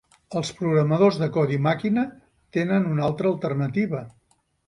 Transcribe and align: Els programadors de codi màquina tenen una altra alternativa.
Els 0.39 0.49
programadors 0.61 1.19
de 1.23 1.27
codi 1.35 1.59
màquina 1.65 2.05
tenen 2.59 2.89
una 2.95 3.05
altra 3.09 3.31
alternativa. 3.35 4.01